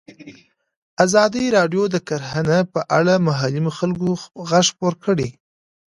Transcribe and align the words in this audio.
ازادي 1.05 1.45
راډیو 1.57 1.83
د 1.89 1.95
کرهنه 2.07 2.57
په 2.73 2.79
اړه 2.97 3.13
د 3.17 3.23
محلي 3.27 3.61
خلکو 3.79 4.09
غږ 4.49 4.65
خپور 4.73 4.93
کړی. 5.05 5.29